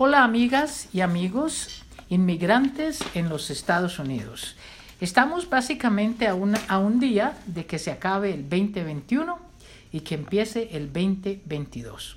[0.00, 4.54] Hola amigas y amigos inmigrantes en los Estados Unidos.
[5.00, 6.36] Estamos básicamente a,
[6.68, 9.36] a un día de que se acabe el 2021
[9.90, 12.16] y que empiece el 2022.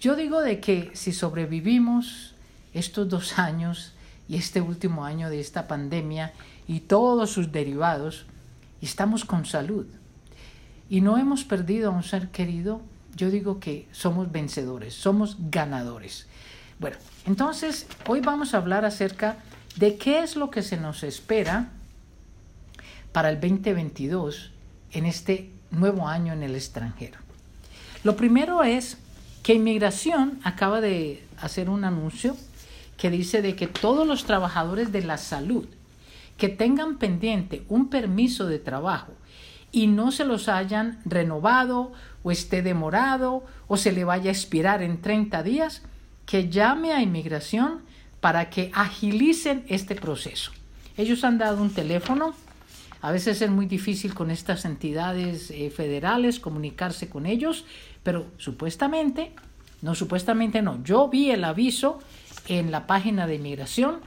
[0.00, 2.34] Yo digo de que si sobrevivimos
[2.72, 3.92] estos dos años
[4.26, 6.32] y este último año de esta pandemia
[6.66, 8.24] y todos sus derivados,
[8.80, 9.84] estamos con salud
[10.88, 12.80] y no hemos perdido a un ser querido,
[13.14, 16.26] yo digo que somos vencedores, somos ganadores.
[16.82, 19.36] Bueno, entonces hoy vamos a hablar acerca
[19.76, 21.68] de qué es lo que se nos espera
[23.12, 24.50] para el 2022
[24.90, 27.20] en este nuevo año en el extranjero.
[28.02, 28.98] Lo primero es
[29.44, 32.36] que Inmigración acaba de hacer un anuncio
[32.96, 35.68] que dice de que todos los trabajadores de la salud
[36.36, 39.12] que tengan pendiente un permiso de trabajo
[39.70, 41.92] y no se los hayan renovado
[42.24, 45.82] o esté demorado o se le vaya a expirar en 30 días,
[46.26, 47.82] que llame a inmigración
[48.20, 50.52] para que agilicen este proceso.
[50.96, 52.34] Ellos han dado un teléfono,
[53.00, 57.64] a veces es muy difícil con estas entidades eh, federales comunicarse con ellos,
[58.02, 59.32] pero supuestamente,
[59.80, 61.98] no supuestamente no, yo vi el aviso
[62.46, 64.00] en la página de inmigración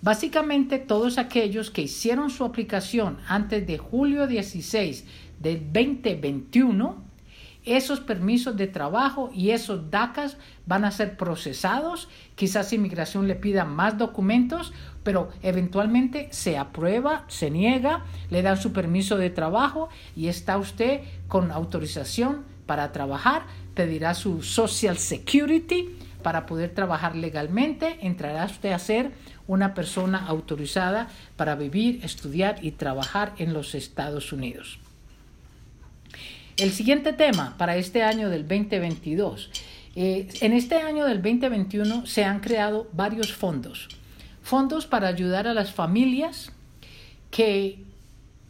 [0.00, 5.04] Básicamente todos aquellos que hicieron su aplicación antes de julio 16
[5.38, 7.11] del 2021,
[7.64, 10.36] esos permisos de trabajo y esos DACAs
[10.66, 12.08] van a ser procesados.
[12.34, 18.72] Quizás inmigración le pida más documentos, pero eventualmente se aprueba, se niega, le dan su
[18.72, 23.42] permiso de trabajo y está usted con autorización para trabajar,
[23.74, 29.12] pedirá su Social Security para poder trabajar legalmente, entrará usted a ser
[29.46, 34.78] una persona autorizada para vivir, estudiar y trabajar en los Estados Unidos.
[36.58, 39.50] El siguiente tema para este año del 2022.
[39.96, 43.88] Eh, en este año del 2021 se han creado varios fondos.
[44.42, 46.52] Fondos para ayudar a las familias
[47.30, 47.82] que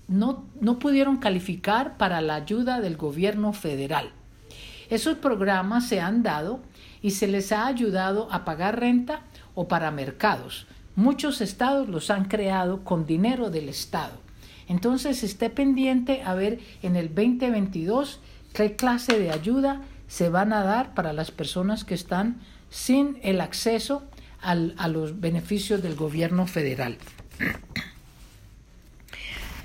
[0.08, 4.10] no, no pudieron calificar para la ayuda del gobierno federal.
[4.90, 6.60] Esos programas se han dado
[7.02, 9.20] y se les ha ayudado a pagar renta
[9.54, 10.66] o para mercados.
[10.96, 14.31] Muchos estados los han creado con dinero del estado.
[14.72, 18.20] Entonces esté pendiente a ver en el 2022
[18.54, 22.40] qué clase de ayuda se van a dar para las personas que están
[22.70, 24.02] sin el acceso
[24.40, 26.96] a los beneficios del gobierno federal.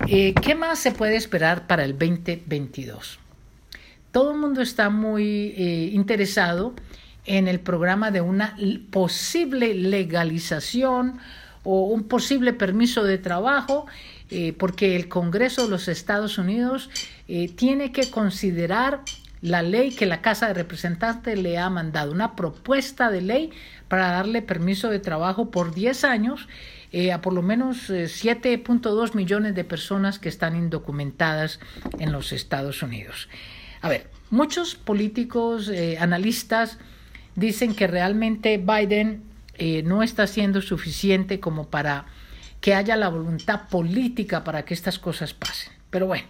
[0.06, 3.18] Eh, ¿Qué más se puede esperar para el 2022?
[4.12, 6.72] Todo el mundo está muy eh, interesado
[7.26, 8.56] en el programa de una
[8.90, 11.18] posible legalización
[11.64, 13.86] o un posible permiso de trabajo
[14.30, 16.90] eh, porque el Congreso de los Estados Unidos
[17.28, 19.00] eh, tiene que considerar
[19.40, 23.50] la ley que la Casa de Representantes le ha mandado, una propuesta de ley
[23.88, 26.46] para darle permiso de trabajo por 10 años
[26.92, 31.58] eh, a por lo menos 7.2 millones de personas que están indocumentadas
[31.98, 33.30] en los Estados Unidos.
[33.80, 36.78] A ver, muchos políticos, analistas,
[37.34, 39.22] dicen que realmente Biden
[39.84, 42.06] no está siendo suficiente como para
[42.60, 45.72] que haya la voluntad política para que estas cosas pasen.
[45.90, 46.26] Pero bueno,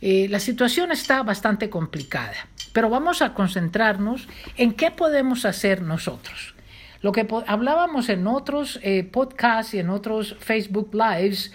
[0.00, 6.54] eh, la situación está bastante complicada, pero vamos a concentrarnos en qué podemos hacer nosotros.
[7.02, 11.52] Lo que hablábamos en otros eh, podcasts y en otros Facebook Lives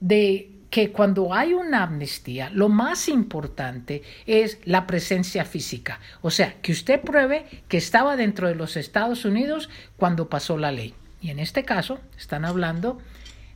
[0.00, 6.00] de que cuando hay una amnistía, lo más importante es la presencia física.
[6.22, 9.68] O sea, que usted pruebe que estaba dentro de los Estados Unidos
[9.98, 10.94] cuando pasó la ley.
[11.22, 12.98] Y en este caso están hablando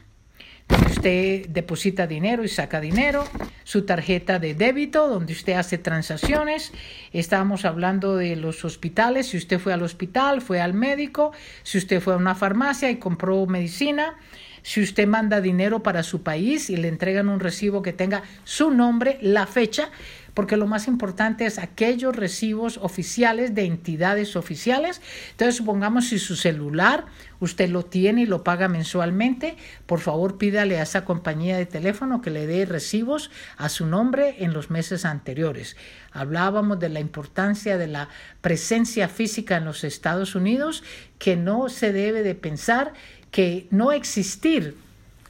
[0.85, 3.25] usted deposita dinero y saca dinero,
[3.63, 6.71] su tarjeta de débito, donde usted hace transacciones.
[7.13, 11.31] Estábamos hablando de los hospitales, si usted fue al hospital, fue al médico,
[11.63, 14.15] si usted fue a una farmacia y compró medicina,
[14.61, 18.71] si usted manda dinero para su país y le entregan un recibo que tenga su
[18.71, 19.89] nombre, la fecha,
[20.33, 25.01] porque lo más importante es aquellos recibos oficiales de entidades oficiales.
[25.31, 27.05] Entonces, supongamos si su celular
[27.39, 29.55] usted lo tiene y lo paga mensualmente,
[29.85, 34.35] por favor pídale a esa compañía de teléfono que le dé recibos a su nombre
[34.39, 35.77] en los meses anteriores.
[36.11, 38.09] Hablábamos de la importancia de la
[38.41, 40.83] presencia física en los Estados Unidos,
[41.17, 42.93] que no se debe de pensar
[43.31, 44.75] que no existir,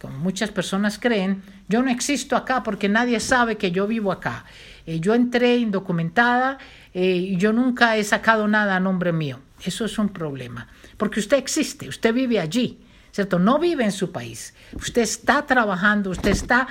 [0.02, 4.45] como muchas personas creen, yo no existo acá porque nadie sabe que yo vivo acá.
[4.89, 6.57] Eh, yo entré indocumentada
[6.95, 9.39] eh, y yo nunca he sacado nada a nombre mío.
[9.63, 12.80] Eso es un problema, porque usted existe, usted vive allí,
[13.12, 13.38] ¿cierto?
[13.38, 14.56] No vive en su país.
[14.74, 16.69] Usted está trabajando, usted está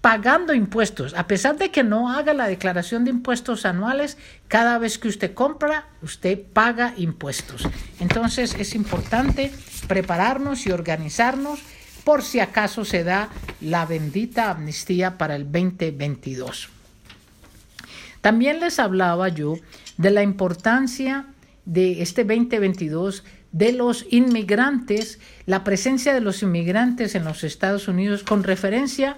[0.00, 1.12] pagando impuestos.
[1.12, 4.16] A pesar de que no haga la declaración de impuestos anuales,
[4.46, 7.68] cada vez que usted compra, usted paga impuestos.
[8.00, 9.52] Entonces es importante
[9.88, 11.60] prepararnos y organizarnos
[12.02, 13.28] por si acaso se da
[13.60, 16.77] la bendita amnistía para el 2022.
[18.20, 19.54] También les hablaba yo
[19.96, 21.26] de la importancia
[21.64, 28.22] de este 2022 de los inmigrantes, la presencia de los inmigrantes en los Estados Unidos
[28.22, 29.16] con referencia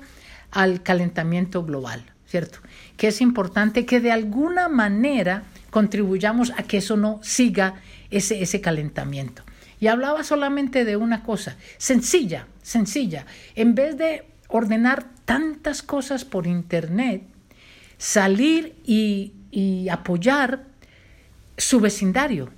[0.50, 2.58] al calentamiento global, ¿cierto?
[2.96, 7.74] Que es importante que de alguna manera contribuyamos a que eso no siga
[8.10, 9.42] ese, ese calentamiento.
[9.80, 13.26] Y hablaba solamente de una cosa, sencilla, sencilla.
[13.54, 17.22] En vez de ordenar tantas cosas por Internet,
[18.00, 20.64] salir y, y apoyar
[21.58, 22.48] su vecindario,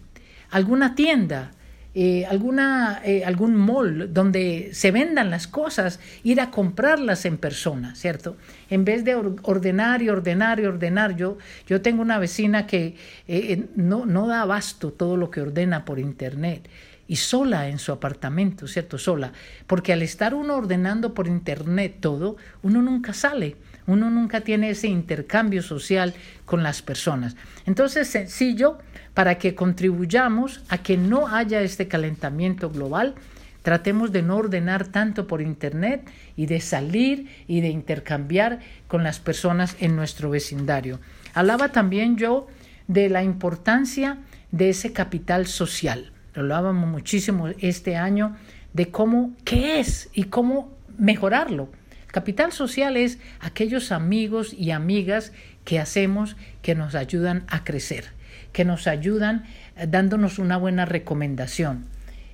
[0.51, 1.51] alguna tienda,
[1.95, 7.97] eh, alguna, eh, algún mall donde se vendan las cosas, ir a comprarlas en persona,
[7.97, 8.37] ¿cierto?
[8.71, 11.17] En vez de ordenar y ordenar y ordenar.
[11.17, 12.95] Yo, yo tengo una vecina que
[13.27, 16.69] eh, no, no da abasto todo lo que ordena por internet
[17.09, 18.97] y sola en su apartamento, ¿cierto?
[18.97, 19.33] Sola.
[19.67, 23.57] Porque al estar uno ordenando por internet todo, uno nunca sale,
[23.87, 26.15] uno nunca tiene ese intercambio social
[26.45, 27.37] con las personas.
[27.67, 28.79] Entonces, sencillo
[29.15, 33.15] para que contribuyamos a que no haya este calentamiento global.
[33.63, 39.21] Tratemos de no ordenar tanto por Internet y de salir y de intercambiar con las
[39.21, 40.99] personas en nuestro vecindario.
[41.35, 42.49] Hablaba también yo
[42.89, 44.19] de la importancia
[44.51, 46.13] de ese capital social.
[46.35, 48.37] Hablábamos muchísimo este año
[48.73, 51.69] de cómo, qué es y cómo mejorarlo.
[52.13, 55.33] Capital social es aquellos amigos y amigas
[55.65, 58.13] que hacemos que nos ayudan a crecer
[58.53, 59.45] que nos ayudan
[59.77, 61.87] eh, dándonos una buena recomendación,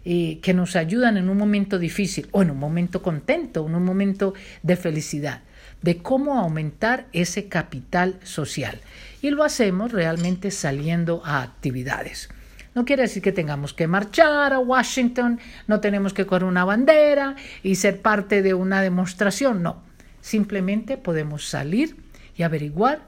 [0.05, 3.85] y que nos ayudan en un momento difícil o en un momento contento, en un
[3.85, 4.33] momento
[4.63, 5.43] de felicidad,
[5.83, 8.81] de cómo aumentar ese capital social.
[9.21, 12.31] Y lo hacemos realmente saliendo a actividades.
[12.79, 17.35] No quiere decir que tengamos que marchar a Washington, no tenemos que correr una bandera
[17.65, 19.83] y ser parte de una demostración, no.
[20.21, 21.97] Simplemente podemos salir
[22.37, 23.01] y averiguar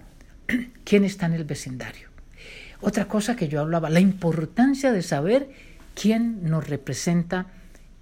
[0.85, 2.09] quién está en el vecindario.
[2.81, 5.51] Otra cosa que yo hablaba, la importancia de saber
[5.95, 7.47] quién nos representa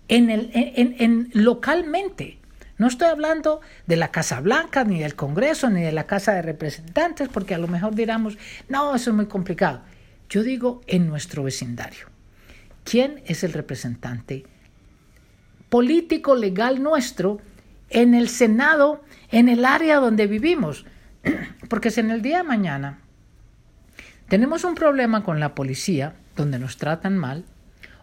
[0.09, 2.39] en el, en, localmente.
[2.79, 6.41] No estoy hablando de la Casa Blanca, ni del Congreso, ni de la Casa de
[6.41, 8.39] Representantes, porque a lo mejor diramos,
[8.71, 9.83] no, eso es muy complicado.
[10.29, 12.07] Yo digo en nuestro vecindario.
[12.85, 14.45] ¿Quién es el representante
[15.69, 17.41] político legal nuestro
[17.91, 20.87] en el Senado, en el área donde vivimos?
[21.69, 23.01] Porque si en el día de mañana
[24.29, 27.45] tenemos un problema con la policía, donde nos tratan mal,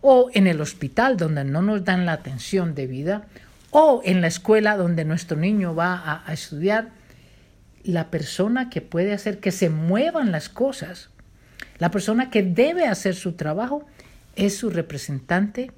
[0.01, 3.25] o en el hospital, donde no nos dan la atención debida,
[3.71, 6.91] o en la escuela donde nuestro niño va a, estudiar.
[7.83, 11.09] La persona que puede hacer que se muevan las cosas,
[11.77, 13.85] la persona que debe hacer su trabajo,
[14.35, 15.71] es su representante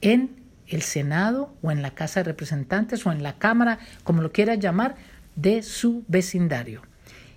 [0.00, 0.30] en
[0.68, 4.54] el Senado o en la Casa de Representantes o en la Cámara, como lo quiera
[4.54, 4.96] llamar,
[5.36, 6.82] de su vecindario.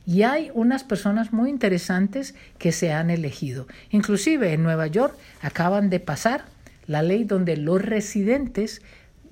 [0.05, 3.67] Y hay unas personas muy interesantes que se han elegido.
[3.89, 6.45] Inclusive en Nueva York acaban de pasar
[6.87, 8.81] la ley donde los residentes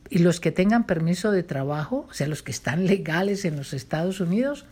[0.09, 3.73] y los que tengan permiso de trabajo, o sea, los que están legales en los
[3.73, 4.65] Estados Unidos,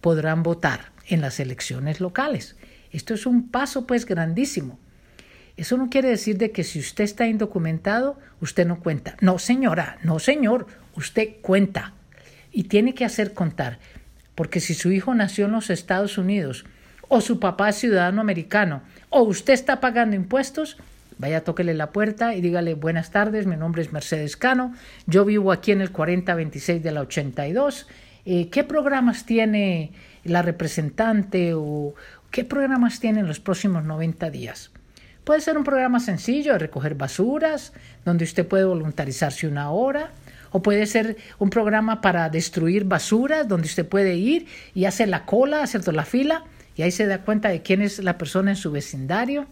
[0.00, 2.56] podrán votar en las elecciones locales.
[2.92, 4.78] Esto es un paso pues grandísimo.
[5.56, 9.16] Eso no quiere decir de que si usted está indocumentado, usted no cuenta.
[9.20, 11.92] No, señora, no, señor, usted cuenta
[12.52, 13.78] y tiene que hacer contar.
[14.34, 16.64] Porque si su hijo nació en los Estados Unidos,
[17.08, 20.78] o su papá es ciudadano americano, o usted está pagando impuestos,
[21.18, 24.74] Vaya, tóquele la puerta y dígale buenas tardes, mi nombre es Mercedes Cano,
[25.06, 27.86] yo vivo aquí en el 4026 de la 82.
[28.24, 29.92] Eh, ¿Qué programas tiene
[30.24, 31.94] la representante o
[32.32, 34.72] qué programas tiene en los próximos 90 días?
[35.22, 37.72] Puede ser un programa sencillo de recoger basuras,
[38.04, 40.10] donde usted puede voluntarizarse una hora,
[40.50, 45.24] o puede ser un programa para destruir basuras, donde usted puede ir y hacer la
[45.24, 48.56] cola, toda la fila, y ahí se da cuenta de quién es la persona en
[48.56, 49.46] su vecindario.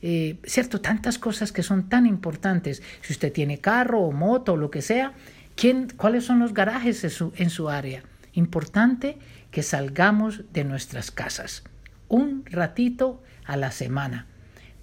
[0.00, 2.82] Eh, cierto, tantas cosas que son tan importantes.
[3.02, 5.12] Si usted tiene carro o moto o lo que sea,
[5.56, 8.04] ¿quién, ¿cuáles son los garajes en su, en su área?
[8.32, 9.18] Importante
[9.50, 11.64] que salgamos de nuestras casas
[12.12, 14.26] un ratito a la semana.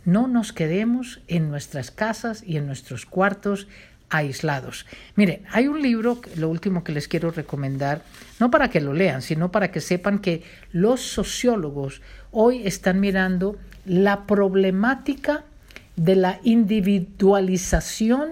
[0.03, 3.67] No nos quedemos en nuestras casas y en nuestros cuartos
[4.09, 4.87] aislados.
[5.15, 8.01] Mire, hay un libro, lo último que les quiero recomendar,
[8.39, 13.57] no para que lo lean, sino para que sepan que los sociólogos hoy están mirando
[13.85, 15.43] la problemática
[15.95, 18.31] de la individualización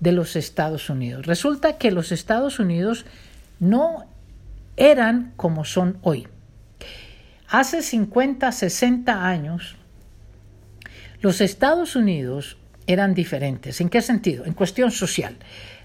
[0.00, 1.26] de los Estados Unidos.
[1.26, 3.04] Resulta que los Estados Unidos
[3.60, 4.06] no
[4.78, 6.26] eran como son hoy.
[7.48, 9.76] Hace 50, 60 años,
[11.20, 13.80] los Estados Unidos eran diferentes.
[13.80, 14.44] ¿En qué sentido?
[14.44, 15.36] En cuestión social.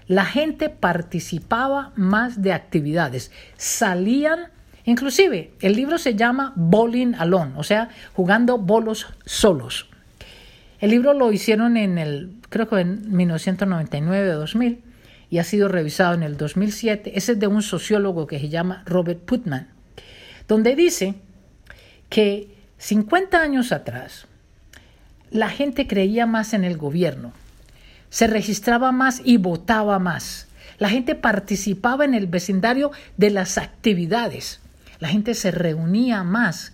[0.06, 4.48] La gente participaba más de actividades, salían,
[4.84, 9.88] inclusive el libro se llama Bowling Alone, o sea, jugando bolos solos.
[10.80, 14.82] El libro lo hicieron en el, creo que en 1999 o 2000
[15.30, 17.12] y ha sido revisado en el 2007.
[17.14, 19.68] Ese es de un sociólogo que se llama Robert Putnam,
[20.48, 21.14] donde dice
[22.10, 24.26] que 50 años atrás
[25.30, 27.32] la gente creía más en el gobierno,
[28.10, 30.48] se registraba más y votaba más.
[30.78, 34.60] La gente participaba en el vecindario de las actividades.
[34.98, 36.72] La gente se reunía más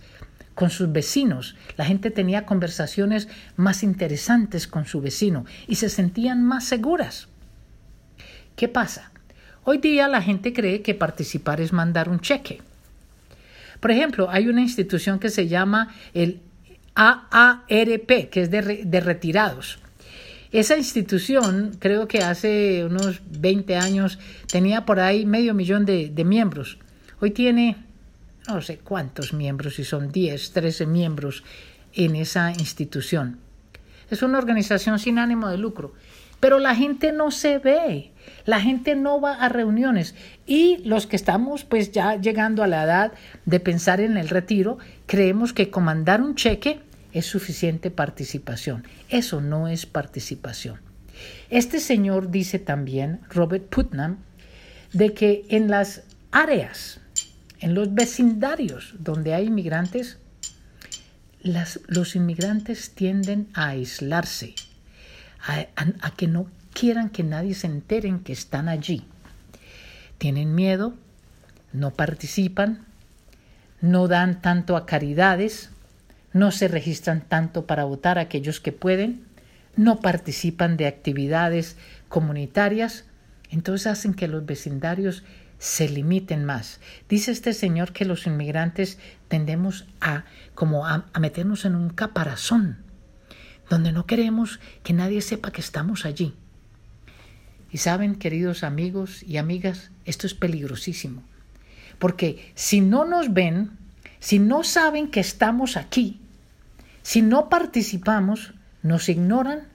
[0.55, 1.55] con sus vecinos.
[1.77, 7.29] La gente tenía conversaciones más interesantes con su vecino y se sentían más seguras.
[8.57, 9.13] ¿Qué pasa?
[9.65, 12.63] Hoy día la gente cree que participar es mandar un cheque.
[13.81, 16.41] Por ejemplo, hay una institución que se llama el
[16.95, 19.79] AARP, que es de, retirados.
[20.53, 24.19] Esa institución, creo que hace unos 20 años,
[24.51, 26.79] tenía por ahí medio millón de, de miembros.
[27.21, 27.77] Hoy tiene
[28.49, 31.43] no sé cuántos miembros, si son 10, 13 miembros
[31.93, 33.39] en esa institución.
[34.11, 35.95] Es una organización sin ánimo de lucro,
[36.47, 38.13] pero la gente no se ve,
[38.45, 40.15] la gente no va a reuniones
[40.47, 43.13] y los que estamos pues ya llegando a la edad
[43.47, 46.79] de pensar en el retiro, creemos que comandar un cheque
[47.13, 48.85] es suficiente participación.
[49.09, 50.79] Eso no es participación.
[51.51, 54.19] Este señor dice también, Robert Putnam,
[54.93, 57.01] de que en las áreas,
[57.59, 60.21] en los vecindarios donde hay inmigrantes,
[61.89, 64.55] los inmigrantes tienden a aislarse,
[65.47, 69.05] a, que no quieran que nadie se enteren que están allí.
[70.19, 70.95] Tienen miedo,
[71.73, 72.85] no participan,
[73.81, 75.71] no dan tanto a caridades,
[76.33, 79.25] no se registran tanto para votar aquellos que pueden,
[79.77, 81.77] no participan de actividades
[82.09, 83.05] comunitarias,
[83.51, 85.23] entonces hacen que los vecindarios
[85.59, 86.81] se limiten más.
[87.09, 88.99] Dice este señor que los inmigrantes
[89.29, 90.25] tendemos a
[90.55, 92.86] como a, a meternos en un caparazón
[93.69, 96.35] donde no queremos que nadie sepa que estamos allí.
[97.71, 101.23] Y saben, queridos amigos y amigas, esto es peligrosísimo,
[101.99, 103.73] porque si no nos ven,
[104.21, 106.21] si no saben que estamos aquí,
[107.03, 109.69] si no participamos, nos ignoran,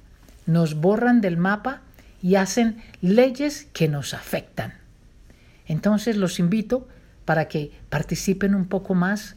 [0.45, 1.81] nos borran del mapa
[2.21, 4.74] y hacen leyes que nos afectan.
[5.67, 6.88] Entonces los invito
[7.25, 9.36] para que participen un poco más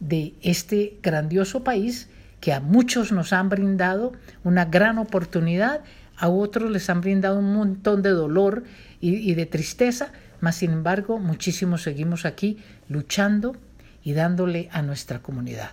[0.00, 2.08] de este grandioso país
[2.40, 4.12] que a muchos nos han brindado
[4.44, 5.82] una gran oportunidad,
[6.16, 8.64] a otros les han brindado un montón de dolor
[9.00, 13.56] y, de tristeza, mas sin embargo muchísimos seguimos aquí luchando
[14.02, 15.70] y dándole a nuestra comunidad.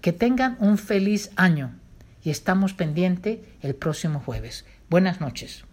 [0.00, 1.74] Que tengan un feliz año
[2.22, 4.64] y estamos pendiente el próximo jueves.
[4.88, 5.64] Buenas noches.